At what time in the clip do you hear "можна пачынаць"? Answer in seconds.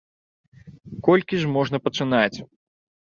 1.57-2.37